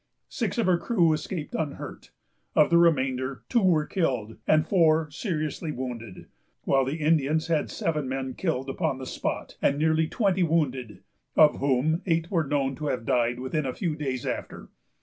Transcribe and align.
Six 0.29 0.57
of 0.57 0.65
her 0.65 0.79
crew 0.79 1.13
escaped 1.13 1.53
unhurt. 1.53 2.09
Of 2.55 2.71
the 2.71 2.79
remainder, 2.79 3.43
two 3.49 3.61
were 3.61 3.85
killed, 3.85 4.37
and 4.47 4.65
four 4.65 5.11
seriously 5.11 5.71
wounded, 5.71 6.25
while 6.63 6.83
the 6.85 6.95
Indians 6.95 7.49
had 7.49 7.69
seven 7.69 8.09
men 8.09 8.33
killed 8.33 8.67
upon 8.67 8.97
the 8.97 9.05
spot, 9.05 9.57
and 9.61 9.77
nearly 9.77 10.07
twenty 10.07 10.41
wounded, 10.41 11.01
of 11.35 11.57
whom 11.59 12.01
eight 12.07 12.31
were 12.31 12.43
known 12.47 12.73
to 12.77 12.87
have 12.87 13.05
died 13.05 13.39
within 13.39 13.67
a 13.67 13.75
few 13.75 13.95
days 13.95 14.25
after. 14.25 14.69